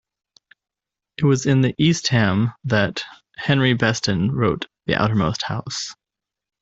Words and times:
It 1.19 1.25
was 1.25 1.45
in 1.45 1.79
Eastham 1.79 2.53
that 2.63 3.03
Henry 3.37 3.73
Beston 3.75 4.31
wrote 4.31 4.65
The 4.87 4.95
Outermost 4.95 5.43
House. 5.43 5.93